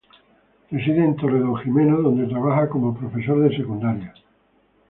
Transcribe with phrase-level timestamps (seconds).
[0.71, 4.11] Reside en Torredonjimeno, donde trabaja como profesor de Secundaria.